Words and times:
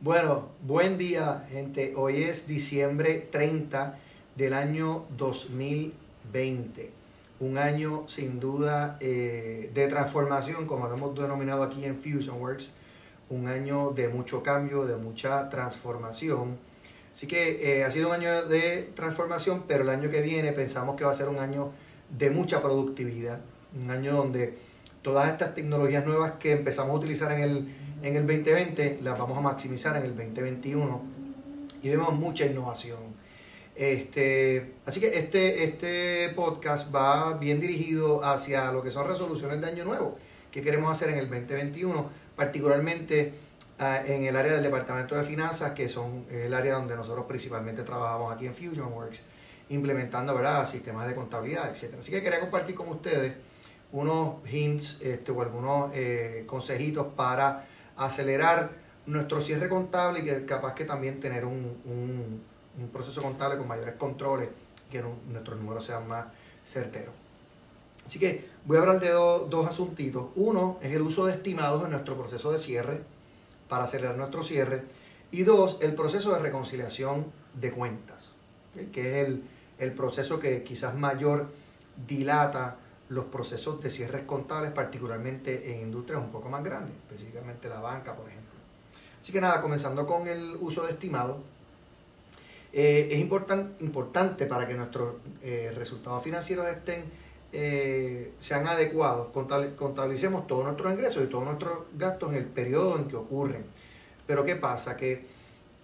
Bueno, 0.00 0.50
buen 0.62 0.96
día, 0.96 1.44
gente. 1.50 1.94
Hoy 1.96 2.22
es 2.22 2.46
diciembre 2.46 3.26
30 3.32 3.98
del 4.36 4.54
año 4.54 5.06
2020. 5.16 6.92
Un 7.40 7.58
año 7.58 8.04
sin 8.06 8.38
duda 8.38 8.96
eh, 9.00 9.72
de 9.74 9.88
transformación, 9.88 10.68
como 10.68 10.86
lo 10.86 10.94
hemos 10.94 11.18
denominado 11.18 11.64
aquí 11.64 11.84
en 11.84 12.00
FusionWorks. 12.00 12.70
Un 13.30 13.48
año 13.48 13.90
de 13.90 14.06
mucho 14.06 14.44
cambio, 14.44 14.86
de 14.86 14.94
mucha 14.94 15.50
transformación. 15.50 16.58
Así 17.12 17.26
que 17.26 17.78
eh, 17.78 17.84
ha 17.84 17.90
sido 17.90 18.10
un 18.10 18.14
año 18.14 18.44
de 18.44 18.92
transformación, 18.94 19.64
pero 19.66 19.82
el 19.82 19.88
año 19.88 20.10
que 20.10 20.20
viene 20.20 20.52
pensamos 20.52 20.94
que 20.94 21.02
va 21.02 21.10
a 21.10 21.16
ser 21.16 21.28
un 21.28 21.40
año 21.40 21.72
de 22.16 22.30
mucha 22.30 22.62
productividad. 22.62 23.40
Un 23.76 23.90
año 23.90 24.14
donde 24.14 24.56
todas 25.12 25.32
estas 25.32 25.54
tecnologías 25.54 26.04
nuevas 26.06 26.32
que 26.32 26.52
empezamos 26.52 26.92
a 26.92 26.98
utilizar 26.98 27.32
en 27.32 27.40
el 27.40 27.68
en 28.02 28.16
el 28.16 28.26
2020, 28.26 29.00
las 29.02 29.18
vamos 29.18 29.36
a 29.38 29.40
maximizar 29.40 29.96
en 29.96 30.04
el 30.04 30.16
2021 30.16 31.02
y 31.82 31.88
vemos 31.88 32.12
mucha 32.14 32.46
innovación. 32.46 32.98
Este, 33.74 34.74
así 34.86 35.00
que 35.00 35.18
este, 35.18 35.64
este 35.64 36.28
podcast 36.30 36.94
va 36.94 37.34
bien 37.34 37.60
dirigido 37.60 38.24
hacia 38.24 38.72
lo 38.72 38.82
que 38.82 38.90
son 38.90 39.06
resoluciones 39.06 39.60
de 39.60 39.68
año 39.68 39.84
nuevo 39.84 40.18
que 40.50 40.62
queremos 40.62 40.90
hacer 40.90 41.10
en 41.10 41.18
el 41.18 41.28
2021, 41.28 42.10
particularmente 42.34 43.34
ah, 43.78 44.02
en 44.04 44.24
el 44.24 44.34
área 44.34 44.54
del 44.54 44.62
departamento 44.62 45.14
de 45.14 45.22
finanzas, 45.24 45.72
que 45.72 45.88
son 45.88 46.24
el 46.30 46.52
área 46.54 46.74
donde 46.74 46.96
nosotros 46.96 47.26
principalmente 47.26 47.82
trabajamos 47.82 48.32
aquí 48.32 48.46
en 48.46 48.54
FusionWorks, 48.54 49.22
implementando 49.68 50.34
¿verdad? 50.34 50.66
sistemas 50.66 51.06
de 51.06 51.14
contabilidad, 51.14 51.70
etc. 51.70 51.96
Así 52.00 52.10
que 52.10 52.22
quería 52.22 52.40
compartir 52.40 52.74
con 52.74 52.88
ustedes 52.88 53.34
unos 53.92 54.36
hints 54.50 55.00
este, 55.02 55.32
o 55.32 55.42
algunos 55.42 55.90
eh, 55.94 56.44
consejitos 56.46 57.06
para 57.16 57.64
acelerar 57.96 58.70
nuestro 59.06 59.40
cierre 59.40 59.68
contable 59.68 60.20
y 60.20 60.24
que 60.24 60.44
capaz 60.44 60.74
que 60.74 60.84
también 60.84 61.20
tener 61.20 61.44
un, 61.44 62.42
proceso 62.92 63.22
contable 63.22 63.58
con 63.58 63.66
mayores 63.66 63.94
controles 63.94 64.48
y 64.86 64.92
que 64.92 65.02
nuestros 65.30 65.58
números 65.58 65.84
sean 65.84 66.06
más 66.06 66.26
certeros. 66.64 67.14
Así 68.06 68.18
que 68.18 68.48
voy 68.64 68.76
a 68.76 68.80
hablar 68.80 69.00
de 69.00 69.10
dos 69.10 69.66
asuntitos. 69.66 70.28
Uno 70.36 70.78
es 70.80 70.94
el 70.94 71.02
uso 71.02 71.26
de 71.26 71.32
estimados 71.32 71.84
en 71.84 71.90
nuestro 71.90 72.16
proceso 72.16 72.52
de 72.52 72.58
cierre 72.58 73.00
para 73.68 73.84
acelerar 73.84 74.16
nuestro 74.16 74.42
cierre. 74.42 74.82
Y 75.30 75.42
dos, 75.42 75.78
el 75.80 75.94
proceso 75.94 76.32
de 76.32 76.38
reconciliación 76.38 77.26
de 77.54 77.72
cuentas, 77.72 78.32
que 78.92 79.20
es 79.22 79.28
el, 79.28 79.42
el 79.78 79.92
proceso 79.92 80.38
que 80.38 80.62
quizás 80.62 80.94
mayor 80.94 81.48
dilata 82.06 82.76
los 83.08 83.24
procesos 83.26 83.82
de 83.82 83.90
cierres 83.90 84.24
contables, 84.24 84.72
particularmente 84.72 85.74
en 85.74 85.82
industrias 85.82 86.20
un 86.20 86.30
poco 86.30 86.48
más 86.48 86.62
grandes, 86.62 86.94
específicamente 86.94 87.68
la 87.68 87.80
banca, 87.80 88.14
por 88.14 88.28
ejemplo. 88.28 88.48
Así 89.20 89.32
que 89.32 89.40
nada, 89.40 89.60
comenzando 89.60 90.06
con 90.06 90.28
el 90.28 90.56
uso 90.60 90.84
de 90.84 90.92
estimado, 90.92 91.38
eh, 92.72 93.08
es 93.12 93.18
importante 93.18 94.46
para 94.46 94.66
que 94.66 94.74
nuestros 94.74 95.14
eh, 95.42 95.72
resultados 95.74 96.22
financieros 96.22 96.66
estén, 96.66 97.04
eh, 97.52 98.32
sean 98.38 98.66
adecuados, 98.66 99.28
contabilicemos 99.32 100.46
todos 100.46 100.64
nuestros 100.64 100.92
ingresos 100.92 101.24
y 101.24 101.28
todos 101.28 101.44
nuestros 101.44 101.78
gastos 101.96 102.30
en 102.30 102.36
el 102.36 102.44
periodo 102.44 102.96
en 102.96 103.08
que 103.08 103.16
ocurren. 103.16 103.64
Pero 104.26 104.44
¿qué 104.44 104.56
pasa? 104.56 104.96
Que 104.96 105.24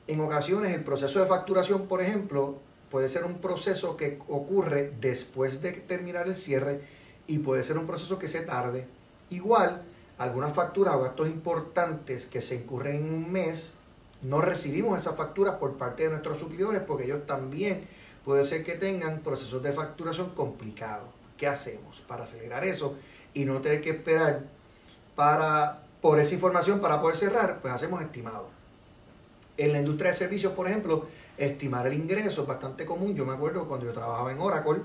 en 0.06 0.20
ocasiones 0.20 0.74
el 0.74 0.84
proceso 0.84 1.20
de 1.20 1.26
facturación, 1.26 1.86
por 1.86 2.02
ejemplo, 2.02 2.58
puede 2.90 3.08
ser 3.08 3.24
un 3.24 3.38
proceso 3.38 3.96
que 3.96 4.18
ocurre 4.28 4.92
después 5.00 5.62
de 5.62 5.72
terminar 5.72 6.28
el 6.28 6.36
cierre 6.36 6.82
y 7.26 7.38
puede 7.38 7.62
ser 7.62 7.78
un 7.78 7.86
proceso 7.86 8.18
que 8.18 8.28
se 8.28 8.42
tarde. 8.42 8.86
Igual, 9.30 9.82
algunas 10.18 10.54
facturas 10.54 10.94
o 10.94 11.02
gastos 11.02 11.28
importantes 11.28 12.26
que 12.26 12.40
se 12.40 12.56
incurren 12.56 12.96
en 12.96 13.14
un 13.14 13.32
mes, 13.32 13.74
no 14.22 14.40
recibimos 14.40 14.98
esas 14.98 15.16
facturas 15.16 15.56
por 15.56 15.76
parte 15.76 16.04
de 16.04 16.10
nuestros 16.10 16.38
suplidores 16.38 16.82
porque 16.82 17.04
ellos 17.04 17.26
también 17.26 17.86
puede 18.24 18.44
ser 18.44 18.64
que 18.64 18.72
tengan 18.72 19.20
procesos 19.20 19.62
de 19.62 19.72
facturación 19.72 20.30
complicados. 20.30 21.08
¿Qué 21.36 21.46
hacemos 21.46 22.00
para 22.06 22.24
acelerar 22.24 22.64
eso 22.64 22.94
y 23.34 23.44
no 23.44 23.60
tener 23.60 23.82
que 23.82 23.90
esperar 23.90 24.44
para, 25.16 25.82
por 26.00 26.20
esa 26.20 26.34
información 26.34 26.80
para 26.80 27.00
poder 27.00 27.16
cerrar? 27.16 27.60
Pues 27.60 27.74
hacemos 27.74 28.00
estimados. 28.00 28.46
En 29.56 29.72
la 29.72 29.78
industria 29.78 30.10
de 30.12 30.16
servicios, 30.16 30.52
por 30.52 30.68
ejemplo, 30.68 31.06
estimar 31.36 31.86
el 31.86 31.94
ingreso 31.94 32.42
es 32.42 32.48
bastante 32.48 32.86
común. 32.86 33.14
Yo 33.14 33.26
me 33.26 33.34
acuerdo 33.34 33.66
cuando 33.66 33.86
yo 33.86 33.92
trabajaba 33.92 34.32
en 34.32 34.40
Oracle, 34.40 34.82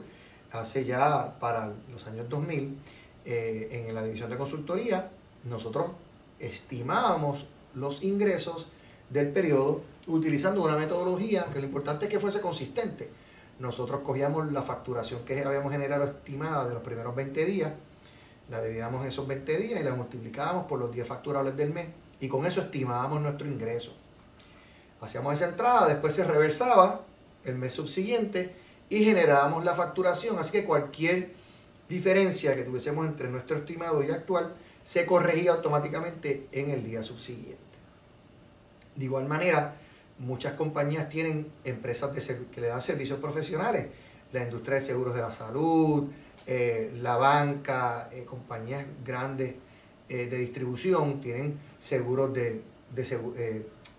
hace 0.52 0.86
ya 0.86 1.38
para 1.40 1.72
los 1.92 2.08
años 2.08 2.28
2000, 2.30 2.78
eh, 3.26 3.86
en 3.88 3.94
la 3.94 4.04
división 4.04 4.30
de 4.30 4.38
consultoría, 4.38 5.12
nosotros 5.44 5.92
estimábamos 6.40 7.48
los 7.76 8.04
ingresos 8.04 8.68
del 9.09 9.30
periodo 9.30 9.82
utilizando 10.08 10.64
una 10.64 10.76
metodología 10.76 11.46
que 11.54 11.59
lo 11.59 11.66
importante 11.66 12.06
es 12.06 12.12
que 12.12 12.20
fuese 12.20 12.42
consistente. 12.42 13.09
Nosotros 13.59 14.02
cogíamos 14.06 14.52
la 14.52 14.62
facturación 14.62 15.24
que 15.26 15.44
habíamos 15.44 15.72
generado 15.72 16.06
estimada 16.06 16.68
de 16.68 16.74
los 16.74 16.82
primeros 16.82 17.16
20 17.16 17.46
días, 17.46 17.74
la 18.50 18.62
dividíamos 18.64 19.02
en 19.02 19.09
esos 19.09 19.28
20 19.28 19.58
días 19.58 19.82
y 19.82 19.84
la 19.84 19.94
multiplicábamos 19.94 20.66
por 20.66 20.80
los 20.80 20.92
días 20.92 21.08
facturables 21.08 21.56
del 21.56 21.72
mes 21.72 21.88
y 22.20 22.28
con 22.28 22.46
eso 22.46 22.62
estimábamos 22.62 23.22
nuestro 23.22 23.48
ingreso. 23.48 23.94
Hacíamos 25.02 25.36
esa 25.36 25.50
entrada, 25.50 25.88
después 25.88 26.14
se 26.14 26.24
reversaba 26.24 27.02
el 27.46 27.56
mes 27.56 27.74
subsiguiente 27.74 28.56
y 28.90 29.04
generábamos 29.04 29.64
la 29.64 29.76
facturación. 29.76 30.38
Así 30.40 30.52
que 30.52 30.66
cualquier 30.66 31.32
diferencia 31.88 32.56
que 32.56 32.64
tuviésemos 32.64 33.08
entre 33.08 33.30
nuestro 33.30 33.58
estimado 33.58 34.04
y 34.04 34.12
actual 34.12 34.54
se 34.84 35.06
corregía 35.06 35.52
automáticamente 35.52 36.48
en 36.52 36.70
el 36.70 36.84
día 36.84 37.04
subsiguiente. 37.04 37.58
De 38.96 39.06
igual 39.06 39.28
manera, 39.28 39.76
muchas 40.20 40.54
compañías 40.54 41.10
tienen 41.10 41.48
empresas 41.64 42.12
que 42.52 42.62
le 42.62 42.68
dan 42.68 42.82
servicios 42.82 43.20
profesionales, 43.20 43.88
la 44.34 44.44
industria 44.44 44.80
de 44.80 44.86
seguros 44.86 45.16
de 45.16 45.22
la 45.22 45.32
salud, 45.32 46.10
eh, 46.46 46.92
la 47.02 47.16
banca, 47.18 48.10
eh, 48.12 48.26
compañías 48.26 48.86
grandes 49.06 49.56
eh, 50.08 50.26
de 50.26 50.38
distribución 50.38 51.22
tienen 51.22 51.60
seguros 51.78 52.34
de, 52.34 52.62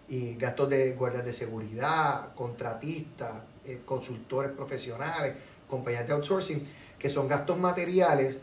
y 0.09 0.35
gastos 0.35 0.69
de 0.69 0.93
guardias 0.93 1.25
de 1.25 1.33
seguridad, 1.33 2.35
contratistas, 2.35 3.43
eh, 3.65 3.81
consultores 3.85 4.53
profesionales, 4.53 5.35
compañías 5.69 6.07
de 6.07 6.13
outsourcing, 6.13 6.67
que 6.99 7.09
son 7.09 7.29
gastos 7.29 7.59
materiales, 7.59 8.39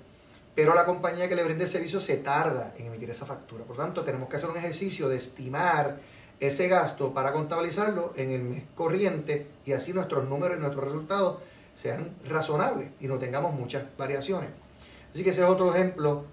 pero 0.55 0.73
la 0.73 0.85
compañía 0.85 1.29
que 1.29 1.35
le 1.35 1.43
brinde 1.43 1.65
el 1.65 1.69
servicio 1.69 1.99
se 1.99 2.17
tarda 2.17 2.73
en 2.77 2.87
emitir 2.87 3.09
esa 3.09 3.25
factura. 3.25 3.63
Por 3.63 3.77
tanto, 3.77 4.03
tenemos 4.03 4.29
que 4.29 4.37
hacer 4.37 4.49
un 4.49 4.57
ejercicio 4.57 5.07
de 5.07 5.17
estimar 5.17 5.97
ese 6.39 6.67
gasto 6.67 7.13
para 7.13 7.31
contabilizarlo 7.31 8.13
en 8.15 8.29
el 8.29 8.43
mes 8.43 8.63
corriente 8.75 9.47
y 9.65 9.73
así 9.73 9.93
nuestros 9.93 10.27
números 10.27 10.57
y 10.57 10.61
nuestros 10.61 10.85
resultados 10.85 11.37
sean 11.73 12.15
razonables 12.27 12.89
y 12.99 13.07
no 13.07 13.17
tengamos 13.17 13.53
muchas 13.53 13.83
variaciones. 13.97 14.49
Así 15.13 15.23
que 15.23 15.31
ese 15.31 15.41
es 15.41 15.47
otro 15.47 15.73
ejemplo 15.73 16.25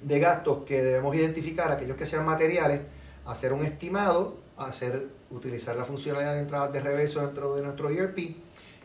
de 0.00 0.18
gastos 0.20 0.64
que 0.64 0.82
debemos 0.82 1.14
identificar, 1.14 1.70
aquellos 1.70 1.96
que 1.96 2.06
sean 2.06 2.26
materiales, 2.26 2.80
hacer 3.24 3.52
un 3.52 3.64
estimado, 3.64 4.38
hacer 4.56 5.06
utilizar 5.30 5.76
la 5.76 5.84
funcionalidad 5.84 6.34
de 6.34 6.40
entradas 6.40 6.72
de 6.72 6.80
reverso 6.80 7.20
dentro 7.20 7.54
de 7.54 7.62
nuestro 7.62 7.90
ERP 7.90 8.18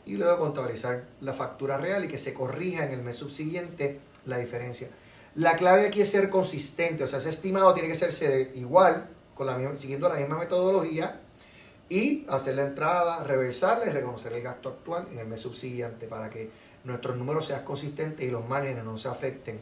y 0.06 0.14
luego 0.14 0.40
contabilizar 0.40 1.04
la 1.22 1.34
factura 1.34 1.78
real 1.78 2.06
y 2.06 2.08
que 2.08 2.18
se 2.18 2.34
corrija 2.34 2.86
en 2.86 2.94
el 2.94 3.02
mes 3.02 3.16
subsiguiente 3.16 4.00
la 4.26 4.38
diferencia. 4.38 4.90
La 5.36 5.56
clave 5.56 5.88
aquí 5.88 6.02
es 6.02 6.10
ser 6.10 6.30
consistente, 6.30 7.04
o 7.04 7.08
sea, 7.08 7.20
ese 7.20 7.30
estimado 7.30 7.74
tiene 7.74 7.88
que 7.88 7.96
ser 7.96 8.52
igual, 8.56 9.08
con 9.34 9.48
la 9.48 9.78
siguiendo 9.78 10.10
la 10.10 10.16
misma 10.16 10.40
metodología 10.40 11.22
y 11.90 12.26
hacer 12.30 12.56
la 12.56 12.68
entrada, 12.68 13.24
reversarla 13.24 13.86
y 13.86 13.90
reconocer 13.90 14.34
el 14.34 14.42
gasto 14.42 14.70
actual 14.70 15.08
en 15.12 15.20
el 15.20 15.28
mes 15.28 15.42
subsiguiente 15.42 16.08
para 16.08 16.30
que 16.30 16.50
nuestros 16.84 17.18
números 17.18 17.46
sean 17.46 17.64
consistentes 17.64 18.28
y 18.28 18.32
los 18.32 18.48
márgenes 18.48 18.84
no 18.84 18.98
se 18.98 19.08
afecten 19.08 19.60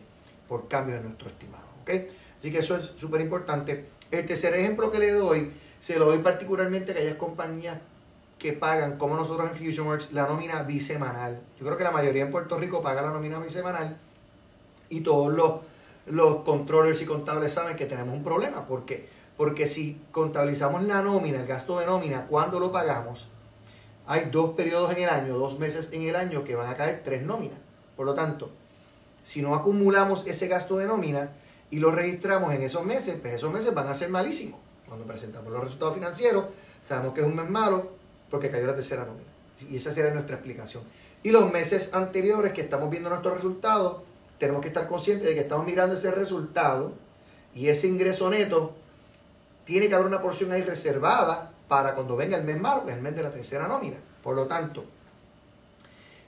por 0.48 0.68
cambios 0.68 1.00
en 1.00 1.06
nuestro 1.06 1.30
estimado. 1.30 1.64
¿okay? 1.82 2.08
Así 2.38 2.52
que 2.52 2.60
eso 2.60 2.76
es 2.76 2.92
súper 2.96 3.22
importante. 3.22 3.86
El 4.10 4.26
tercer 4.26 4.56
ejemplo 4.56 4.92
que 4.92 5.00
le 5.00 5.12
doy 5.12 5.52
se 5.80 5.98
lo 5.98 6.06
doy 6.06 6.20
particularmente 6.20 6.92
a 6.92 6.96
aquellas 6.96 7.16
compañías 7.16 7.80
que 8.38 8.54
pagan, 8.54 8.98
como 8.98 9.16
nosotros 9.16 9.50
en 9.50 9.56
FusionWorks, 9.56 10.14
la 10.14 10.26
nómina 10.26 10.64
bisemanal. 10.64 11.40
Yo 11.60 11.66
creo 11.66 11.78
que 11.78 11.84
la 11.84 11.92
mayoría 11.92 12.24
en 12.24 12.32
Puerto 12.32 12.58
Rico 12.58 12.82
paga 12.82 13.02
la 13.02 13.12
nómina 13.12 13.40
bisemanal 13.40 13.98
y 14.90 15.02
todos 15.02 15.34
los, 15.34 15.60
los 16.08 16.44
controllers 16.44 17.02
y 17.02 17.06
contables 17.06 17.54
saben 17.54 17.76
que 17.76 17.86
tenemos 17.86 18.16
un 18.16 18.24
problema. 18.24 18.66
¿Por 18.66 18.86
qué? 18.86 19.08
Porque 19.38 19.68
si 19.68 20.02
contabilizamos 20.12 20.84
la 20.84 21.02
nómina, 21.02 21.40
el 21.40 21.48
gasto 21.48 21.80
de 21.80 21.86
nómina, 21.86 22.26
cuando 22.28 22.60
lo 22.60 22.72
pagamos, 22.72 23.28
hay 24.08 24.30
dos 24.32 24.56
periodos 24.56 24.92
en 24.92 25.04
el 25.04 25.10
año, 25.10 25.38
dos 25.38 25.60
meses 25.60 25.92
en 25.94 26.04
el 26.04 26.16
año 26.16 26.44
que 26.44 26.56
van 26.56 26.70
a 26.70 26.76
caer 26.76 27.02
tres 27.04 27.24
nóminas. 27.24 27.60
Por 27.96 28.06
lo 28.06 28.14
tanto, 28.14 28.50
si 29.24 29.42
no 29.42 29.54
acumulamos 29.54 30.26
ese 30.26 30.48
gasto 30.48 30.78
de 30.78 30.88
nómina 30.88 31.32
y 31.70 31.80
lo 31.80 31.92
registramos 31.92 32.54
en 32.54 32.64
esos 32.64 32.86
meses, 32.86 33.20
pues 33.22 33.36
esos 33.36 33.54
meses 33.54 33.74
van 33.74 33.88
a 33.88 33.96
ser 33.96 34.10
malísimos. 34.10 34.60
Cuando 34.90 35.08
presentamos 35.08 35.54
los 35.54 35.64
resultados 35.64 35.96
financieros, 35.96 36.46
sabemos 36.82 37.14
que 37.14 37.22
es 37.22 37.28
un 37.28 37.36
mes 37.36 37.50
malo 37.50 37.92
porque 38.30 38.52
cayó 38.52 38.68
la 38.68 38.76
tercera 38.76 39.06
nómina. 39.06 39.30
Y 39.70 39.78
esa 39.78 39.94
sería 39.94 40.12
nuestra 40.12 40.36
explicación. 40.36 40.84
Y 41.24 41.30
los 41.30 41.52
meses 41.52 41.94
anteriores 41.94 42.54
que 42.54 42.62
estamos 42.62 42.90
viendo 42.90 43.10
nuestros 43.10 43.36
resultados, 43.36 44.02
tenemos 44.40 44.62
que 44.62 44.70
estar 44.70 44.88
conscientes 44.88 45.28
de 45.28 45.36
que 45.36 45.42
estamos 45.42 45.66
mirando 45.66 45.96
ese 45.96 46.12
resultado 46.12 46.94
y 47.54 47.68
ese 47.68 47.88
ingreso 47.88 48.30
neto 48.30 48.74
tiene 49.66 49.88
que 49.88 49.96
haber 49.96 50.08
una 50.08 50.22
porción 50.22 50.52
ahí 50.52 50.64
reservada 50.64 51.52
para 51.68 51.94
cuando 51.94 52.16
venga 52.16 52.38
el 52.38 52.44
mes 52.44 52.60
malo, 52.60 52.86
que 52.86 52.92
es 52.92 52.98
el 52.98 53.04
mes 53.04 53.16
de 53.16 53.24
la 53.24 53.32
tercera 53.32 53.68
nómina. 53.68 53.98
Por 54.24 54.36
lo 54.36 54.48
tanto, 54.48 54.86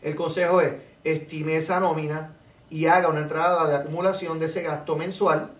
el 0.02 0.16
consejo 0.16 0.62
es, 0.62 0.74
estime 1.04 1.56
esa 1.56 1.80
nómina 1.80 2.36
y 2.70 2.86
haga 2.86 3.08
una 3.08 3.22
entrada 3.22 3.68
de 3.68 3.76
acumulación 3.76 4.40
de 4.40 4.46
ese 4.46 4.62
gasto 4.62 4.96
mensual 4.96 5.52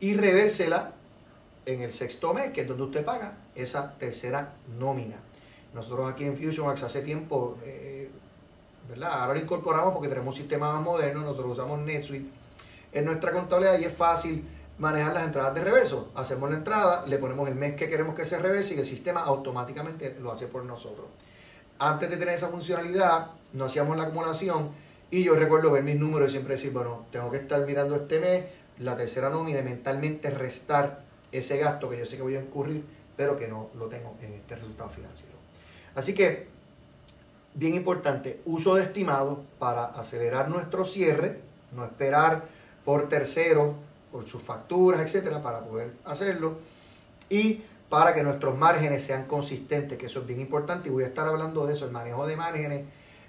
y 0.00 0.14
revérsela 0.14 0.92
en 1.66 1.82
el 1.82 1.92
sexto 1.92 2.34
mes, 2.34 2.52
que 2.52 2.62
es 2.62 2.68
donde 2.68 2.84
usted 2.84 3.04
paga 3.04 3.34
esa 3.54 3.96
tercera 3.98 4.54
nómina. 4.78 5.16
Nosotros 5.74 6.10
aquí 6.10 6.24
en 6.24 6.36
FusionWorks 6.36 6.82
hace 6.82 7.02
tiempo, 7.02 7.58
eh, 7.64 8.10
¿verdad? 8.88 9.22
Ahora 9.22 9.34
lo 9.34 9.40
incorporamos 9.40 9.92
porque 9.92 10.08
tenemos 10.08 10.34
un 10.34 10.40
sistema 10.40 10.72
más 10.72 10.82
moderno, 10.82 11.22
nosotros 11.22 11.52
usamos 11.52 11.80
NetSuite 11.80 12.28
en 12.92 13.04
nuestra 13.04 13.32
contabilidad 13.32 13.78
y 13.78 13.84
es 13.84 13.94
fácil 13.94 14.44
manejar 14.78 15.14
las 15.14 15.24
entradas 15.24 15.54
de 15.54 15.62
reverso. 15.62 16.10
Hacemos 16.14 16.50
la 16.50 16.56
entrada, 16.56 17.06
le 17.06 17.18
ponemos 17.18 17.48
el 17.48 17.54
mes 17.54 17.74
que 17.74 17.88
queremos 17.88 18.14
que 18.14 18.26
se 18.26 18.38
reverse 18.38 18.74
y 18.74 18.78
el 18.80 18.86
sistema 18.86 19.22
automáticamente 19.22 20.16
lo 20.20 20.30
hace 20.30 20.46
por 20.46 20.64
nosotros. 20.64 21.06
Antes 21.78 22.10
de 22.10 22.16
tener 22.16 22.34
esa 22.34 22.48
funcionalidad, 22.48 23.28
no 23.52 23.64
hacíamos 23.64 23.96
la 23.96 24.04
acumulación 24.04 24.70
y 25.10 25.24
yo 25.24 25.34
recuerdo 25.34 25.70
ver 25.70 25.82
mis 25.82 25.96
números 25.96 26.28
y 26.28 26.32
siempre 26.32 26.54
decir, 26.54 26.72
bueno, 26.72 27.06
tengo 27.10 27.30
que 27.30 27.38
estar 27.38 27.64
mirando 27.66 27.96
este 27.96 28.20
mes, 28.20 28.44
la 28.78 28.96
tercera 28.96 29.30
nómina 29.30 29.60
y 29.60 29.62
mentalmente 29.62 30.30
restar 30.30 31.00
ese 31.32 31.58
gasto 31.58 31.90
que 31.90 31.98
yo 31.98 32.06
sé 32.06 32.16
que 32.16 32.22
voy 32.22 32.36
a 32.36 32.40
incurrir, 32.40 32.84
pero 33.16 33.38
que 33.38 33.48
no 33.48 33.70
lo 33.78 33.86
tengo 33.86 34.14
en 34.22 34.34
este 34.34 34.56
resultado 34.56 34.90
financiero. 34.90 35.34
Así 35.94 36.14
que, 36.14 36.46
bien 37.54 37.74
importante, 37.74 38.40
uso 38.44 38.74
de 38.74 38.84
estimado 38.84 39.42
para 39.58 39.86
acelerar 39.86 40.48
nuestro 40.48 40.84
cierre, 40.84 41.40
no 41.72 41.84
esperar 41.84 42.44
por 42.84 43.08
terceros 43.08 43.72
por 44.10 44.28
sus 44.28 44.42
facturas, 44.42 45.00
etcétera, 45.00 45.42
para 45.42 45.60
poder 45.60 45.90
hacerlo 46.04 46.58
y 47.30 47.62
para 47.88 48.14
que 48.14 48.22
nuestros 48.22 48.56
márgenes 48.56 49.02
sean 49.04 49.24
consistentes, 49.24 49.98
que 49.98 50.06
eso 50.06 50.20
es 50.20 50.26
bien 50.26 50.40
importante 50.40 50.88
y 50.88 50.92
voy 50.92 51.04
a 51.04 51.08
estar 51.08 51.26
hablando 51.26 51.66
de 51.66 51.74
eso, 51.74 51.86
el 51.86 51.92
manejo 51.92 52.26
de 52.26 52.36
márgenes 52.36 52.84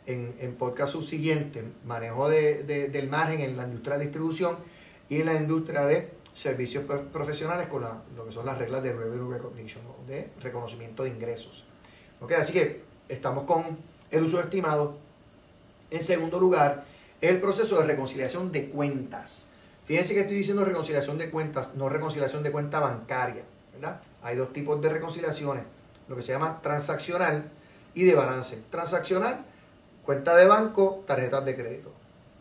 en, 0.05 0.33
en 0.39 0.55
podcast 0.55 0.91
subsiguiente, 0.91 1.63
manejo 1.85 2.29
de, 2.29 2.63
del 2.63 3.09
margen 3.09 3.41
en 3.41 3.57
la 3.57 3.63
industria 3.63 3.97
de 3.97 4.05
distribución 4.05 4.57
y 5.09 5.21
en 5.21 5.25
la 5.25 5.35
industria 5.35 5.85
de 5.85 6.09
servicios 6.33 6.85
profesionales 7.11 7.67
con 7.67 7.83
lo 8.15 8.25
que 8.25 8.31
son 8.31 8.45
las 8.45 8.57
reglas 8.57 8.81
de 8.83 8.93
revenue 8.93 9.33
recognition, 9.33 9.83
de 10.07 10.31
reconocimiento 10.41 11.03
de 11.03 11.09
ingresos. 11.09 11.65
¿Okay? 12.19 12.37
Así 12.37 12.53
que 12.53 12.81
estamos 13.07 13.45
con 13.45 13.77
el 14.11 14.23
uso 14.23 14.39
estimado. 14.39 14.95
En 15.91 16.01
segundo 16.01 16.39
lugar, 16.39 16.85
el 17.21 17.39
proceso 17.39 17.79
de 17.79 17.85
reconciliación 17.85 18.51
de 18.51 18.69
cuentas. 18.69 19.47
Fíjense 19.85 20.13
que 20.13 20.21
estoy 20.21 20.37
diciendo 20.37 20.65
reconciliación 20.65 21.17
de 21.17 21.29
cuentas, 21.29 21.75
no 21.75 21.89
reconciliación 21.89 22.41
de 22.41 22.51
cuenta 22.51 22.79
bancaria. 22.79 23.43
¿verdad? 23.73 24.01
Hay 24.23 24.35
dos 24.35 24.53
tipos 24.53 24.81
de 24.81 24.89
reconciliaciones, 24.89 25.63
lo 26.07 26.15
que 26.15 26.21
se 26.21 26.31
llama 26.31 26.61
transaccional 26.61 27.51
y 27.93 28.03
de 28.03 28.15
balance. 28.15 28.61
Transaccional, 28.71 29.45
cuenta 30.05 30.35
de 30.35 30.47
banco, 30.47 31.03
tarjetas 31.05 31.45
de 31.45 31.55
crédito. 31.55 31.91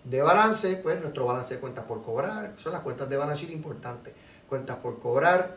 De 0.05 0.21
balance, 0.21 0.77
pues 0.77 1.01
nuestro 1.01 1.27
balance 1.27 1.55
de 1.55 1.61
cuentas 1.61 1.85
por 1.85 2.03
cobrar, 2.03 2.55
son 2.59 2.73
las 2.73 2.83
cuentas 2.83 3.09
de 3.09 3.17
balance 3.17 3.53
importantes. 3.53 4.15
Cuentas 4.49 4.79
por 4.79 4.99
cobrar, 5.01 5.57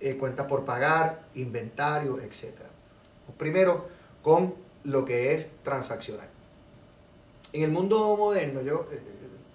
eh, 0.00 0.16
cuentas 0.16 0.46
por 0.46 0.64
pagar, 0.64 1.22
inventario, 1.34 2.18
etc. 2.20 2.54
Primero, 3.36 3.86
con 4.22 4.54
lo 4.84 5.04
que 5.04 5.34
es 5.34 5.48
transaccional. 5.62 6.28
En 7.52 7.62
el 7.62 7.70
mundo 7.70 8.16
moderno, 8.16 8.62
yo, 8.62 8.86
eh, 8.90 9.00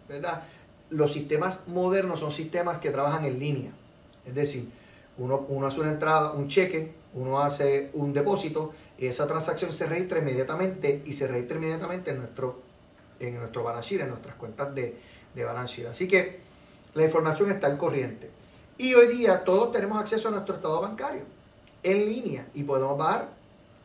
¿verdad? 0.08 0.44
los 0.90 1.12
sistemas 1.12 1.68
modernos 1.68 2.20
son 2.20 2.32
sistemas 2.32 2.80
que 2.80 2.90
trabajan 2.92 3.26
en 3.26 3.40
línea. 3.40 3.72
Es 4.26 4.36
decir, 4.36 4.70
uno, 5.18 5.46
uno, 5.50 5.68
hace 5.68 5.82
una 5.82 5.92
entrada, 5.92 6.32
un 6.32 6.48
cheque, 6.48 6.94
uno 7.14 7.40
hace 7.40 7.90
un 7.94 8.14
depósito 8.14 8.74
y 8.98 9.08
esa 9.08 9.28
transacción 9.28 9.72
se 9.72 9.86
registra 9.86 10.20
inmediatamente 10.20 11.02
y 11.06 11.14
se 11.14 11.28
registra 11.28 11.58
inmediatamente 11.58 12.12
en 12.12 12.20
nuestro, 12.20 12.62
en 13.20 13.38
nuestro 13.38 13.64
balance 13.64 13.90
sheet, 13.90 14.02
en 14.02 14.10
nuestras 14.10 14.36
cuentas 14.36 14.74
de, 14.74 14.98
balance 15.36 15.76
sheet. 15.76 15.88
Así 15.88 16.08
que 16.08 16.40
la 16.94 17.04
información 17.04 17.52
está 17.52 17.68
al 17.68 17.78
corriente. 17.78 18.30
Y 18.78 18.94
hoy 18.94 19.08
día 19.08 19.44
todos 19.44 19.72
tenemos 19.72 20.00
acceso 20.00 20.30
a 20.30 20.32
nuestro 20.32 20.56
estado 20.56 20.82
bancario 20.82 21.22
en 21.84 22.06
línea 22.06 22.48
y 22.54 22.64
podemos 22.64 22.98
bajar 22.98 23.30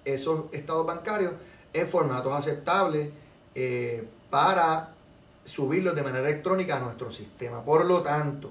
esos 0.05 0.53
estados 0.53 0.87
bancarios 0.87 1.33
en 1.73 1.89
formatos 1.89 2.33
aceptables 2.33 3.09
eh, 3.55 4.07
para 4.31 4.95
subirlos 5.45 5.95
de 5.95 6.03
manera 6.03 6.29
electrónica 6.29 6.77
a 6.77 6.81
nuestro 6.81 7.13
sistema. 7.13 7.65
Por 7.65 7.85
lo 7.85 8.03
tanto, 8.03 8.51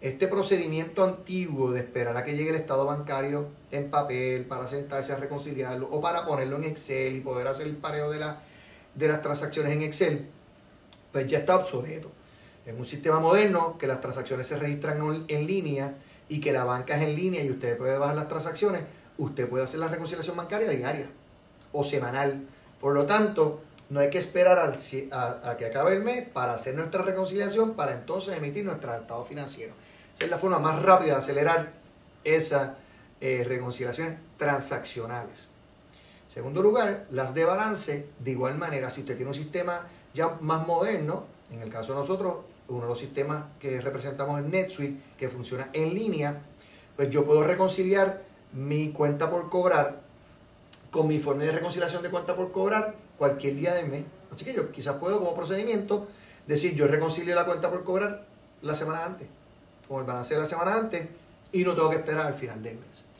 este 0.00 0.28
procedimiento 0.28 1.02
antiguo 1.02 1.72
de 1.72 1.80
esperar 1.80 2.16
a 2.16 2.24
que 2.24 2.36
llegue 2.36 2.50
el 2.50 2.56
estado 2.56 2.84
bancario 2.84 3.46
en 3.70 3.90
papel 3.90 4.44
para 4.44 4.66
sentarse 4.66 5.12
a 5.12 5.16
reconciliarlo 5.16 5.88
o 5.90 6.00
para 6.00 6.26
ponerlo 6.26 6.56
en 6.56 6.64
Excel 6.64 7.16
y 7.16 7.20
poder 7.20 7.48
hacer 7.48 7.66
el 7.66 7.76
pareo 7.76 8.10
de, 8.10 8.18
de 8.94 9.08
las 9.08 9.22
transacciones 9.22 9.72
en 9.72 9.82
Excel, 9.82 10.26
pues 11.12 11.26
ya 11.26 11.38
está 11.38 11.56
obsoleto. 11.56 12.10
En 12.66 12.78
un 12.78 12.86
sistema 12.86 13.20
moderno 13.20 13.76
que 13.78 13.86
las 13.86 14.00
transacciones 14.00 14.46
se 14.46 14.56
registran 14.56 15.26
en 15.28 15.46
línea 15.46 15.94
y 16.28 16.40
que 16.40 16.52
la 16.52 16.64
banca 16.64 16.96
es 16.96 17.02
en 17.02 17.14
línea 17.14 17.42
y 17.42 17.50
usted 17.50 17.76
puede 17.76 17.98
bajar 17.98 18.16
las 18.16 18.28
transacciones, 18.28 18.82
usted 19.18 19.48
puede 19.48 19.64
hacer 19.64 19.80
la 19.80 19.88
reconciliación 19.88 20.36
bancaria 20.36 20.68
diaria 20.70 21.06
o 21.72 21.84
semanal. 21.84 22.46
Por 22.80 22.94
lo 22.94 23.04
tanto, 23.04 23.60
no 23.90 24.00
hay 24.00 24.10
que 24.10 24.18
esperar 24.18 24.58
a, 24.58 25.56
que 25.56 25.66
acabe 25.66 25.94
el 25.94 26.02
mes 26.02 26.26
para 26.28 26.54
hacer 26.54 26.74
nuestra 26.74 27.02
reconciliación, 27.02 27.74
para 27.74 27.92
entonces 27.92 28.36
emitir 28.36 28.64
nuestro 28.64 28.94
estado 28.94 29.24
financiero. 29.24 29.74
Esa 30.14 30.24
es 30.24 30.30
la 30.30 30.38
forma 30.38 30.58
más 30.58 30.82
rápida 30.82 31.14
de 31.14 31.18
acelerar 31.18 31.72
esas 32.22 32.72
eh, 33.20 33.44
reconciliaciones 33.46 34.18
transaccionales. 34.38 35.48
Segundo 36.34 36.62
lugar, 36.62 37.06
las 37.10 37.32
de 37.32 37.44
balance, 37.44 38.08
de 38.18 38.30
igual 38.32 38.58
manera, 38.58 38.90
si 38.90 39.02
usted 39.02 39.14
tiene 39.14 39.28
un 39.28 39.36
sistema 39.36 39.86
ya 40.14 40.36
más 40.40 40.66
moderno, 40.66 41.26
en 41.52 41.60
el 41.60 41.70
caso 41.70 41.92
de 41.92 42.00
nosotros, 42.00 42.38
uno 42.66 42.80
de 42.80 42.88
los 42.88 42.98
sistemas 42.98 43.44
que 43.60 43.80
representamos 43.80 44.40
en 44.40 44.50
NetSuite, 44.50 45.00
que 45.16 45.28
funciona 45.28 45.68
en 45.72 45.94
línea, 45.94 46.42
pues 46.96 47.08
yo 47.08 47.24
puedo 47.24 47.44
reconciliar 47.44 48.20
mi 48.52 48.90
cuenta 48.90 49.30
por 49.30 49.48
cobrar 49.48 50.00
con 50.90 51.06
mi 51.06 51.14
informe 51.14 51.44
de 51.44 51.52
reconciliación 51.52 52.02
de 52.02 52.10
cuenta 52.10 52.34
por 52.34 52.50
cobrar 52.50 52.96
cualquier 53.16 53.54
día 53.54 53.72
de 53.72 53.84
mes. 53.84 54.04
Así 54.34 54.44
que 54.44 54.54
yo 54.54 54.72
quizás 54.72 54.96
puedo 54.96 55.20
como 55.20 55.36
procedimiento 55.36 56.08
decir, 56.48 56.74
yo 56.74 56.88
reconcilio 56.88 57.36
la 57.36 57.46
cuenta 57.46 57.70
por 57.70 57.84
cobrar 57.84 58.26
la 58.60 58.74
semana 58.74 59.04
antes, 59.04 59.28
con 59.86 60.00
el 60.00 60.04
balance 60.04 60.34
de 60.34 60.40
la 60.40 60.46
semana 60.46 60.74
antes, 60.74 61.08
y 61.52 61.62
no 61.62 61.76
tengo 61.76 61.90
que 61.90 61.96
esperar 61.98 62.26
al 62.26 62.34
final 62.34 62.60
del 62.60 62.74
mes. 62.74 63.13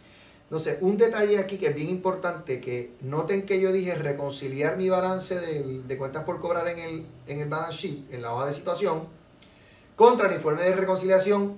Entonces, 0.45 0.79
un 0.83 0.97
detalle 0.97 1.39
aquí 1.39 1.59
que 1.59 1.69
es 1.69 1.75
bien 1.75 1.89
importante, 1.89 2.61
que 2.61 2.93
noten 3.01 3.47
que 3.47 3.61
yo 3.61 3.73
dije 3.73 3.95
reconciliar 3.95 4.77
mi 4.77 4.89
balance 4.89 5.41
de, 5.41 5.97
cuentas 5.97 6.25
por 6.25 6.41
cobrar 6.41 6.69
en 6.69 6.79
el, 6.79 7.07
en 7.27 7.41
el 7.41 7.49
balance 7.49 7.89
sheet, 7.89 8.13
en 8.13 8.23
la 8.23 8.35
hoja 8.35 8.47
de 8.47 8.53
situación, 8.53 9.05
contra 9.97 10.29
el 10.29 10.35
informe 10.35 10.63
de 10.63 10.75
reconciliación 10.75 11.57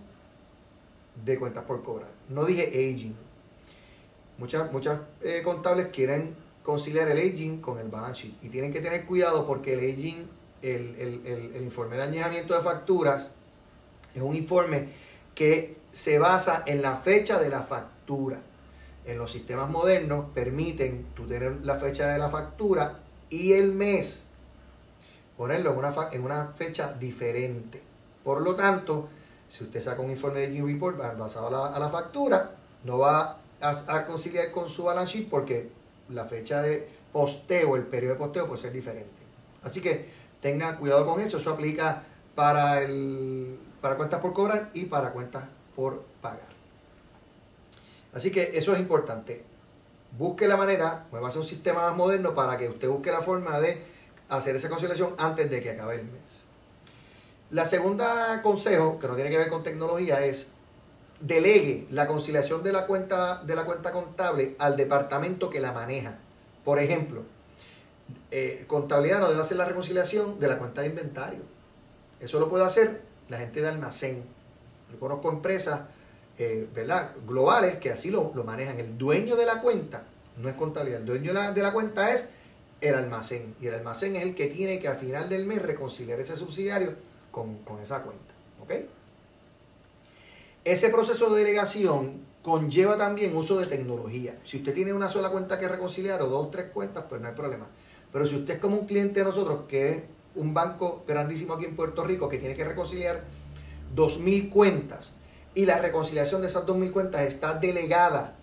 de 1.25 1.39
cuentas 1.39 1.65
por 1.65 1.83
cobrar. 1.83 2.11
No 2.29 2.45
dije 2.45 2.69
aging. 2.69 3.17
Muchas, 4.39 4.71
muchas 4.73 5.01
eh, 5.23 5.43
contables 5.43 5.89
quieren 5.89 6.35
conciliar 6.63 7.09
el 7.09 7.19
aging 7.19 7.61
con 7.61 7.79
el 7.79 7.89
balance 7.89 8.25
sheet. 8.25 8.35
Y 8.43 8.49
tienen 8.49 8.73
que 8.73 8.81
tener 8.81 9.07
cuidado 9.07 9.47
porque 9.47 9.75
el 9.75 9.81
aging, 9.81 10.29
el, 10.63 11.63
informe 11.63 11.97
de 11.97 12.03
añejamiento 12.03 12.55
de 12.55 12.61
facturas, 12.61 13.29
es 14.15 14.23
un 14.23 14.35
informe 14.35 14.89
que 15.35 15.77
se 15.93 16.19
basa 16.19 16.65
en 16.67 16.83
la 16.83 16.97
fecha 16.97 17.41
de 17.41 17.49
la 17.49 17.61
factura. 17.61 18.39
En 19.07 19.19
los 19.19 19.31
sistemas 19.31 19.71
modernos 19.71 20.27
permiten 20.35 21.07
tú 21.15 21.27
tener 21.27 21.65
la 21.65 21.77
fecha 21.77 22.09
de 22.09 22.19
la 22.19 22.29
factura 22.29 22.99
y 23.31 23.53
el 23.53 23.73
mes, 23.73 24.25
ponerlo 25.37 25.73
en 25.73 25.79
una, 25.79 25.95
en 26.13 26.25
una 26.25 26.47
fecha 26.57 26.93
diferente. 26.93 27.81
Por 28.25 28.43
lo 28.43 28.55
tanto, 28.55 29.09
si 29.49 29.65
usted 29.65 29.81
saca 29.81 30.03
un 30.03 30.11
informe 30.11 30.41
de 30.41 30.47
aging 30.47 30.67
report 30.67 30.99
basado 31.17 31.47
a 31.47 31.51
la, 31.51 31.67
a 31.77 31.79
la 31.79 31.89
factura, 31.89 32.51
no 32.85 32.99
va 32.99 33.39
a, 33.61 33.97
a 33.97 34.07
conciliar 34.07 34.51
con 34.51 34.69
su 34.69 34.85
balance 34.85 35.19
sheet 35.19 35.31
porque 35.31 35.71
la 36.09 36.25
fecha 36.25 36.63
de 36.63 36.89
posteo, 37.13 37.77
el 37.77 37.85
periodo 37.85 38.15
de 38.15 38.19
posteo 38.19 38.47
puede 38.49 38.61
ser 38.61 38.73
diferente. 38.73 39.11
Así 39.63 39.81
que 39.81 40.07
tenga 40.41 40.77
cuidado 40.77 41.07
con 41.07 41.21
eso, 41.21 41.39
eso 41.39 41.53
aplica 41.53 42.03
para, 42.35 42.83
el, 42.83 43.59
para 43.81 43.97
cuentas 43.97 44.21
por 44.21 44.33
cobrar 44.33 44.71
y 44.75 44.87
para 44.87 45.13
cuentas 45.13 45.45
por 45.75 46.03
pagar. 46.21 46.56
Así 48.17 48.31
que 48.31 48.53
eso 48.55 48.73
es 48.73 48.81
importante. 48.81 49.45
Busque 50.17 50.49
la 50.49 50.57
manera, 50.57 51.05
a 51.13 51.31
ser 51.31 51.39
un 51.39 51.47
sistema 51.47 51.83
más 51.83 51.97
moderno 51.99 52.35
para 52.35 52.57
que 52.57 52.67
usted 52.67 52.89
busque 52.89 53.13
la 53.13 53.21
forma 53.21 53.61
de 53.61 53.79
hacer 54.31 54.57
esa 54.57 54.71
conciliación 54.71 55.15
antes 55.19 55.51
de 55.51 55.63
que 55.63 55.73
acabe 55.73 55.97
el 55.97 56.05
mes. 56.05 56.41
La 57.51 57.67
segunda 57.67 58.41
consejo, 58.41 58.99
que 58.99 59.07
no 59.07 59.17
tiene 59.17 59.29
que 59.29 59.37
ver 59.37 59.51
con 59.51 59.63
tecnología, 59.63 60.25
es 60.25 60.53
delegue 61.21 61.87
la 61.91 62.07
conciliación 62.07 62.63
de 62.63 62.73
la 62.73 62.87
cuenta, 62.87 63.43
de 63.43 63.55
la 63.55 63.67
cuenta 63.67 63.93
contable 63.93 64.57
al 64.61 64.79
departamento 64.79 65.51
que 65.51 65.61
la 65.61 65.73
maneja. 65.73 66.17
Por 66.65 66.79
ejemplo, 66.79 67.23
eh, 68.31 68.65
contabilidad 68.67 69.21
no 69.21 69.29
debe 69.29 69.43
hacer 69.43 69.59
la 69.59 69.67
reconciliación 69.67 70.41
de 70.41 70.49
la 70.49 70.57
cuenta 70.57 70.81
de 70.81 70.89
inventario. 70.89 71.41
Eso 72.19 72.41
lo 72.41 72.49
puede 72.49 72.65
hacer 72.65 73.03
la 73.29 73.37
gente 73.37 73.61
de 73.61 73.69
almacén. 73.69 74.25
Yo 74.91 74.99
conozco 74.99 75.29
empresas 75.29 75.81
eh, 76.39 76.69
globales 77.27 77.77
que 77.77 77.91
así 77.91 78.11
lo, 78.11 78.33
manejan. 78.45 78.79
El 78.79 78.99
dueño 78.99 79.37
de 79.37 79.47
la 79.47 79.61
cuenta 79.61 80.05
no 80.37 80.49
es 80.49 80.55
contabilidad, 80.55 81.01
el 81.01 81.07
dueño 81.07 81.33
de 81.33 81.63
la, 81.63 81.73
cuenta 81.73 82.13
es 82.13 82.31
el 82.81 82.95
almacén. 82.95 83.55
Y 83.61 83.67
el 83.67 83.75
almacén 83.75 84.17
es 84.17 84.23
el 84.23 84.35
que 84.35 84.49
tiene 84.49 84.79
que 84.81 84.89
al 84.89 84.99
final 84.99 85.29
del 85.29 85.47
mes 85.47 85.63
reconciliar 85.63 86.21
ese 86.21 86.37
subsidiario 86.37 86.95
con, 87.31 87.59
esa 87.83 88.03
cuenta. 88.03 88.35
¿ok? 88.63 88.73
Ese 90.65 90.91
proceso 90.91 91.33
de 91.35 91.43
delegación 91.43 92.27
conlleva 92.43 92.97
también 92.97 93.35
uso 93.35 93.59
de 93.59 93.67
tecnología. 93.67 94.39
Si 94.45 94.59
usted 94.59 94.75
tiene 94.75 94.93
una 94.93 95.09
sola 95.09 95.31
cuenta 95.31 95.59
que 95.59 95.69
reconciliar 95.69 96.23
o 96.23 96.29
dos 96.29 96.47
o 96.47 96.49
tres 96.49 96.71
cuentas, 96.73 97.05
pues 97.09 97.21
no 97.21 97.29
hay 97.29 97.35
problema. 97.35 97.67
Pero 98.13 98.27
si 98.27 98.37
usted 98.37 98.55
es 98.55 98.61
como 98.61 98.77
un 98.77 98.87
cliente 98.87 99.21
de 99.21 99.25
nosotros, 99.25 99.65
que 99.69 99.91
es 99.91 100.03
un 100.37 100.55
banco 100.55 101.05
grandísimo 101.09 101.55
aquí 101.55 101.65
en 101.65 101.75
Puerto 101.75 102.05
Rico, 102.05 102.29
que 102.29 102.39
tiene 102.39 102.55
que 102.55 102.65
reconciliar 102.65 103.25
2.000 103.95 104.51
cuentas, 104.51 105.16
y 105.57 105.65
la 105.65 105.79
reconciliación 105.79 106.43
de 106.43 106.49
esas 106.49 106.67
2.000 106.67 106.93
cuentas 106.93 107.23
está 107.23 107.55
delegada 107.55 108.35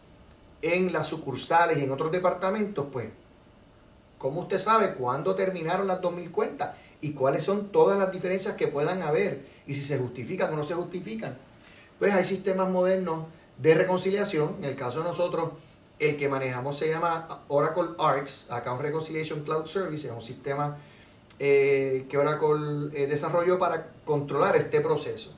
en 0.63 0.91
las 0.91 1.05
sucursales 1.05 1.77
y 1.77 1.83
en 1.83 1.91
otros 1.91 2.11
departamentos, 2.11 2.87
pues, 2.91 3.07
¿cómo 4.17 4.41
usted 4.41 4.57
sabe 4.57 4.95
cuándo 4.95 5.35
terminaron 5.35 5.85
las 5.85 6.01
2.000 6.01 6.31
cuentas? 6.31 6.75
Y 7.01 7.11
cuáles 7.13 7.43
son 7.43 7.67
todas 7.67 7.99
las 7.99 8.11
diferencias 8.11 8.55
que 8.55 8.67
puedan 8.67 9.03
haber, 9.03 9.45
y 9.67 9.75
si 9.75 9.81
se 9.81 9.99
justifican 9.99 10.51
o 10.53 10.55
no 10.55 10.63
se 10.65 10.73
justifican. 10.73 11.37
Pues 11.99 12.11
hay 12.15 12.25
sistemas 12.25 12.71
modernos 12.71 13.25
de 13.59 13.75
reconciliación, 13.75 14.55
en 14.57 14.65
el 14.65 14.75
caso 14.75 15.03
de 15.03 15.09
nosotros, 15.09 15.51
el 15.99 16.17
que 16.17 16.27
manejamos 16.27 16.79
se 16.79 16.89
llama 16.89 17.43
Oracle 17.47 17.89
ARCS, 17.99 18.49
Account 18.49 18.81
Reconciliation 18.81 19.43
Cloud 19.43 19.67
Service, 19.67 20.07
es 20.07 20.13
un 20.13 20.23
sistema 20.23 20.77
eh, 21.37 22.07
que 22.09 22.17
Oracle 22.17 22.89
eh, 22.99 23.05
desarrolló 23.05 23.59
para 23.59 23.85
controlar 24.03 24.55
este 24.55 24.81
proceso. 24.81 25.31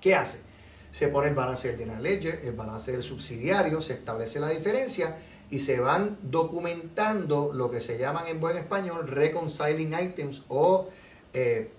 ¿Qué 0.00 0.14
hace? 0.14 0.46
Se 0.90 1.08
pone 1.08 1.28
el 1.28 1.34
balance 1.34 1.68
del 1.68 1.78
general 1.78 2.02
ledger, 2.02 2.40
el 2.44 2.52
balance 2.52 2.92
del 2.92 3.02
subsidiario, 3.02 3.80
se 3.80 3.94
establece 3.94 4.40
la 4.40 4.48
diferencia 4.48 5.16
y 5.50 5.60
se 5.60 5.80
van 5.80 6.18
documentando 6.22 7.52
lo 7.52 7.70
que 7.70 7.80
se 7.80 7.98
llaman 7.98 8.26
en 8.26 8.40
buen 8.40 8.56
español 8.56 9.08
reconciling 9.08 9.94
items 9.94 10.42
o 10.48 10.88
eh, 11.32 11.70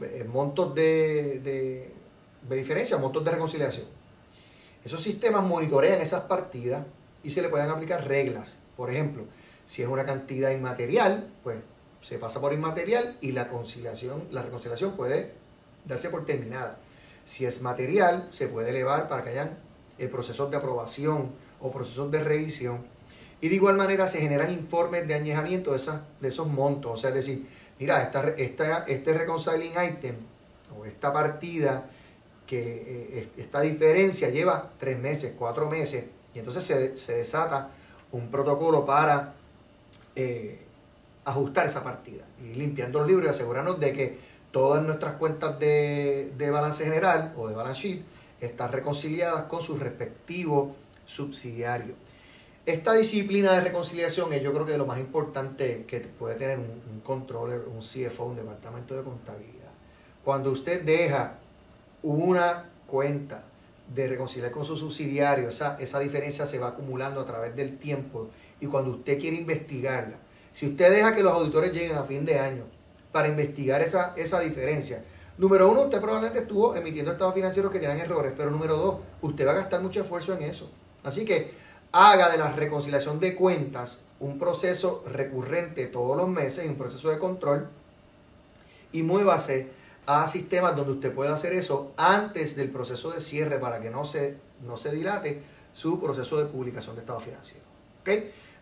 eh, 0.00 0.24
montos 0.30 0.74
de, 0.74 1.40
de, 2.48 2.56
diferencia, 2.56 2.96
montos 2.98 3.24
de 3.24 3.30
reconciliación. 3.30 3.86
Esos 4.84 5.02
sistemas 5.02 5.44
monitorean 5.44 6.00
esas 6.00 6.24
partidas 6.24 6.84
y 7.22 7.30
se 7.30 7.42
le 7.42 7.48
pueden 7.48 7.70
aplicar 7.70 8.06
reglas. 8.06 8.56
Por 8.76 8.90
ejemplo, 8.90 9.24
si 9.66 9.82
es 9.82 9.88
una 9.88 10.04
cantidad 10.04 10.50
inmaterial, 10.50 11.28
pues 11.42 11.58
se 12.02 12.18
pasa 12.18 12.40
por 12.40 12.52
inmaterial 12.52 13.16
y 13.20 13.32
la 13.32 13.48
conciliación, 13.48 14.24
la 14.30 14.42
reconciliación 14.42 14.92
puede 14.96 15.32
darse 15.86 16.10
por 16.10 16.26
terminada. 16.26 16.78
Si 17.24 17.46
es 17.46 17.62
material, 17.62 18.26
se 18.30 18.48
puede 18.48 18.70
elevar 18.70 19.08
para 19.08 19.22
que 19.22 19.30
hayan 19.30 19.56
eh, 19.98 20.08
procesos 20.08 20.50
de 20.50 20.56
aprobación 20.56 21.30
o 21.60 21.70
procesos 21.70 22.10
de 22.10 22.22
revisión. 22.22 22.84
Y 23.40 23.48
de 23.48 23.56
igual 23.56 23.76
manera 23.76 24.06
se 24.06 24.20
generan 24.20 24.52
informes 24.52 25.06
de 25.06 25.14
añejamiento 25.14 25.72
de, 25.72 25.78
esas, 25.78 26.00
de 26.20 26.28
esos 26.28 26.46
montos. 26.46 26.92
O 26.92 26.98
sea, 26.98 27.10
es 27.10 27.16
decir, 27.16 27.46
mira, 27.78 28.02
esta, 28.02 28.30
esta, 28.30 28.84
este 28.86 29.14
reconciling 29.14 29.72
item 29.72 30.16
o 30.78 30.84
esta 30.84 31.12
partida, 31.12 31.86
que 32.46 33.18
eh, 33.18 33.28
esta 33.36 33.60
diferencia 33.60 34.30
lleva 34.30 34.70
tres 34.78 34.98
meses, 34.98 35.34
cuatro 35.38 35.68
meses, 35.68 36.04
y 36.34 36.38
entonces 36.38 36.64
se, 36.64 37.14
desata 37.14 37.70
un 38.12 38.30
protocolo 38.30 38.84
para 38.84 39.34
eh, 40.14 40.58
ajustar 41.24 41.66
esa 41.66 41.82
partida 41.82 42.24
y 42.42 42.54
limpiando 42.54 42.98
los 42.98 43.08
libros 43.08 43.26
y 43.26 43.30
asegurarnos 43.30 43.80
de 43.80 43.92
que 43.92 44.18
todas 44.54 44.84
nuestras 44.84 45.14
cuentas 45.14 45.58
de, 45.58 46.32
balance 46.38 46.84
general 46.84 47.34
o 47.36 47.48
de 47.48 47.56
balance 47.56 47.82
sheet 47.82 48.02
están 48.40 48.70
reconciliadas 48.70 49.46
con 49.46 49.60
su 49.60 49.76
respectivo 49.76 50.76
subsidiario. 51.04 51.94
Esta 52.64 52.92
disciplina 52.92 53.52
de 53.54 53.62
reconciliación 53.62 54.32
es 54.32 54.42
yo 54.42 54.52
creo 54.52 54.64
que 54.64 54.78
lo 54.78 54.86
más 54.86 55.00
importante 55.00 55.84
que 55.88 55.98
puede 55.98 56.36
tener 56.36 56.60
un, 56.60 56.80
un 56.88 57.00
controller, 57.00 57.62
un 57.66 57.80
CFO, 57.80 58.26
un 58.26 58.36
departamento 58.36 58.94
de 58.94 59.02
contabilidad. 59.02 59.72
Cuando 60.24 60.52
usted 60.52 60.82
deja 60.84 61.34
una 62.04 62.70
cuenta 62.86 63.42
de 63.92 64.06
reconciliar 64.06 64.52
con 64.52 64.64
su 64.64 64.76
subsidiario, 64.76 65.48
esa, 65.48 65.78
esa 65.80 65.98
diferencia 65.98 66.46
se 66.46 66.60
va 66.60 66.68
acumulando 66.68 67.20
a 67.20 67.26
través 67.26 67.56
del 67.56 67.76
tiempo 67.76 68.28
y 68.60 68.66
cuando 68.66 68.92
usted 68.92 69.18
quiere 69.18 69.36
investigarla, 69.36 70.16
si 70.52 70.68
usted 70.68 70.92
deja 70.92 71.12
que 71.12 71.24
los 71.24 71.32
auditores 71.32 71.72
lleguen 71.72 71.96
a 71.96 72.04
fin 72.04 72.24
de 72.24 72.38
año 72.38 72.73
para 73.14 73.28
investigar 73.28 73.80
esa, 73.80 74.12
esa 74.16 74.40
diferencia. 74.40 75.04
Número 75.38 75.70
uno, 75.70 75.82
usted 75.82 76.00
probablemente 76.00 76.40
estuvo 76.40 76.74
emitiendo 76.74 77.12
estados 77.12 77.32
financieros 77.32 77.70
que 77.70 77.78
tienen 77.78 78.00
errores, 78.00 78.32
pero 78.36 78.50
número 78.50 78.76
dos, 78.76 78.96
usted 79.22 79.46
va 79.46 79.52
a 79.52 79.54
gastar 79.54 79.80
mucho 79.82 80.00
esfuerzo 80.00 80.34
en 80.34 80.42
eso. 80.42 80.68
Así 81.04 81.24
que 81.24 81.52
haga 81.92 82.28
de 82.28 82.38
la 82.38 82.50
reconciliación 82.50 83.20
de 83.20 83.36
cuentas 83.36 84.00
un 84.18 84.36
proceso 84.36 85.04
recurrente 85.06 85.86
todos 85.86 86.16
los 86.16 86.28
meses, 86.28 86.68
un 86.68 86.74
proceso 86.74 87.08
de 87.08 87.20
control, 87.20 87.68
y 88.90 89.04
muévase 89.04 89.68
a 90.06 90.26
sistemas 90.26 90.74
donde 90.74 90.94
usted 90.94 91.14
pueda 91.14 91.34
hacer 91.34 91.52
eso 91.52 91.92
antes 91.96 92.56
del 92.56 92.70
proceso 92.70 93.12
de 93.12 93.20
cierre 93.20 93.60
para 93.60 93.80
que 93.80 93.90
no 93.90 94.04
se, 94.04 94.38
no 94.66 94.76
se 94.76 94.90
dilate 94.90 95.40
su 95.72 96.00
proceso 96.00 96.38
de 96.38 96.46
publicación 96.46 96.96
de 96.96 97.02
estados 97.02 97.22
financieros. 97.22 97.62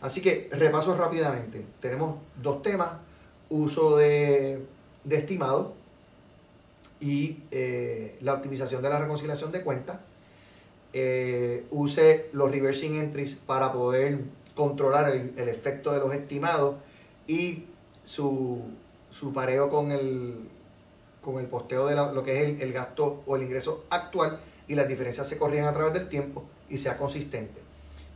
Así 0.02 0.20
que 0.20 0.50
repaso 0.52 0.94
rápidamente. 0.94 1.64
Tenemos 1.80 2.16
dos 2.36 2.60
temas 2.60 2.90
uso 3.52 3.96
de, 3.96 4.64
estimado 5.08 5.74
y 7.00 7.38
eh, 7.50 8.16
la 8.22 8.34
optimización 8.34 8.82
de 8.82 8.88
la 8.88 8.98
reconciliación 8.98 9.52
de 9.52 9.62
cuentas. 9.62 10.00
Eh, 10.94 11.64
use 11.70 12.28
los 12.32 12.50
reversing 12.50 12.98
entries 12.98 13.34
para 13.34 13.72
poder 13.72 14.18
controlar 14.54 15.10
el, 15.10 15.48
efecto 15.48 15.92
de 15.92 16.00
los 16.00 16.12
estimados 16.12 16.76
y 17.26 17.64
su, 18.04 18.60
su 19.10 19.32
pareo 19.32 19.70
con 19.70 19.90
el, 19.90 20.34
con 21.22 21.38
el 21.38 21.46
posteo 21.46 21.86
de 21.86 21.94
lo 21.94 22.22
que 22.24 22.42
es 22.42 22.48
el, 22.48 22.62
el, 22.62 22.72
gasto 22.72 23.22
o 23.26 23.36
el 23.36 23.42
ingreso 23.42 23.86
actual 23.88 24.38
y 24.68 24.74
las 24.74 24.86
diferencias 24.86 25.26
se 25.28 25.38
corrían 25.38 25.66
a 25.66 25.72
través 25.72 25.94
del 25.94 26.08
tiempo 26.08 26.44
y 26.68 26.78
sea 26.78 26.96
consistente. 26.98 27.60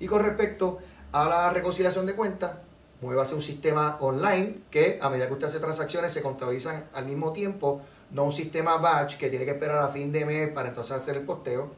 Y 0.01 0.07
con 0.07 0.23
respecto 0.23 0.79
a 1.13 1.27
la 1.27 1.51
reconciliación 1.51 2.05
de 2.05 2.15
cuentas, 2.15 2.57
muévase 3.01 3.35
un 3.35 3.43
sistema 3.43 3.99
online 4.01 4.59
que 4.71 4.99
a 5.01 5.09
medida 5.11 5.27
que 5.27 5.35
usted 5.35 5.49
hace 5.49 5.61
transacciones 5.61 6.13
se 6.13 6.23
contabilizan 6.23 6.89
al 6.95 7.07
mismo 7.07 7.33
tiempo, 7.33 7.83
no 8.11 8.25
un 8.25 8.33
sistema 8.33 8.79
batch 8.79 9.17
que 9.17 9.29
tiene 9.29 9.45
que 9.45 9.53
esperar 9.53 9.79
a 9.79 9.89
fin 9.89 10.13
de 10.13 10.25
mes 10.25 10.49
para 10.51 10.71
entonces 10.71 10.93
hacer 10.93 11.17
el 11.17 11.23
posteo. 11.25 11.71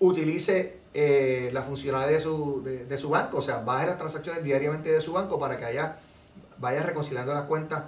Utilice 0.00 0.78
eh, 0.94 1.50
la 1.52 1.62
funcionalidad 1.62 2.10
de 2.10 2.20
su, 2.20 2.62
de, 2.62 2.98
su 2.98 3.10
banco, 3.10 3.38
o 3.38 3.42
sea, 3.42 3.58
baje 3.58 3.86
las 3.86 3.98
transacciones 3.98 4.44
diariamente 4.44 4.92
de 4.92 5.00
su 5.00 5.12
banco 5.12 5.40
para 5.40 5.58
que 5.58 5.64
haya, 5.64 5.98
vaya 6.58 6.82
reconciliando 6.82 7.34
las 7.34 7.44
cuentas 7.44 7.84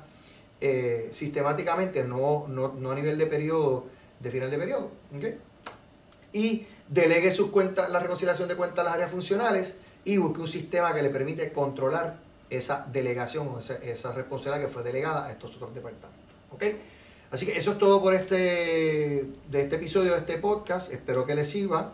eh, 0.60 1.08
sistemáticamente, 1.12 2.04
no, 2.04 2.46
no, 2.48 2.90
a 2.90 2.94
nivel 2.94 3.16
de 3.16 3.26
periodo, 3.26 3.86
de 4.18 4.30
final 4.30 4.50
de 4.50 4.58
periodo. 4.58 4.90
Y 6.32 6.66
delegue 6.88 7.30
sus 7.30 7.50
cuentas, 7.50 7.88
la 7.90 8.00
reconciliación 8.00 8.48
de 8.48 8.56
cuentas 8.56 8.80
a 8.80 8.84
las 8.84 8.94
áreas 8.94 9.10
funcionales 9.10 9.78
y 10.04 10.16
busque 10.16 10.40
un 10.40 10.48
sistema 10.48 10.92
que 10.92 11.02
le 11.02 11.10
permite 11.10 11.52
controlar 11.52 12.16
esa 12.50 12.86
delegación 12.92 13.48
o 13.48 13.58
esa, 13.60 14.12
responsabilidad 14.12 14.66
que 14.66 14.72
fue 14.72 14.82
delegada 14.82 15.26
a 15.26 15.32
estos 15.32 15.56
otros 15.56 15.72
departamentos. 15.74 16.20
¿Ok? 16.50 16.64
Así 17.30 17.46
que 17.46 17.56
eso 17.56 17.72
es 17.72 17.78
todo 17.78 18.02
por 18.02 18.12
este, 18.12 19.24
de 19.48 19.62
este 19.62 19.76
episodio 19.76 20.12
de 20.12 20.18
este 20.18 20.38
podcast. 20.38 20.92
Espero 20.92 21.24
que 21.24 21.36
les 21.36 21.48
sirva. 21.48 21.92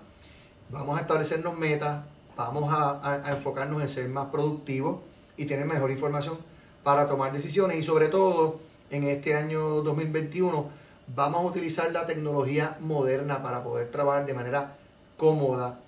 Vamos 0.71 0.99
a 0.99 1.03
establecernos 1.03 1.57
metas, 1.57 2.05
vamos 2.37 2.73
a, 2.73 3.23
enfocarnos 3.31 3.83
en 3.83 3.89
ser 3.89 4.09
más 4.09 4.29
productivos 4.29 5.01
y 5.37 5.45
tener 5.45 5.67
mejor 5.67 5.91
información 5.91 6.39
para 6.83 7.07
tomar 7.07 7.33
decisiones 7.33 7.79
y 7.79 7.83
sobre 7.83 8.09
todo 8.09 8.59
en 8.91 9.05
este 9.05 9.35
año 9.35 9.83
2021 9.83 10.69
vamos 11.15 11.45
a 11.45 11.47
utilizar 11.47 11.93
la 11.93 12.07
tecnología 12.07 12.79
moderna 12.81 13.43
para 13.43 13.63
poder 13.63 13.91
trabajar 13.91 14.25
de 14.25 14.35
manera 14.35 14.77
cómoda 15.17 15.79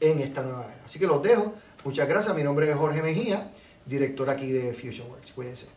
en 0.00 0.20
esta 0.20 0.42
nueva 0.42 0.64
era. 0.64 0.82
Así 0.84 0.98
que 0.98 1.06
los 1.06 1.22
dejo. 1.22 1.54
Muchas 1.84 2.08
gracias. 2.08 2.34
Mi 2.36 2.42
nombre 2.42 2.68
es 2.68 2.76
Jorge 2.76 3.00
Mejía 3.00 3.50
director 3.86 4.28
aquí 4.28 4.50
de 4.50 4.72
FusionWorks. 4.72 5.32
Cuídense. 5.32 5.75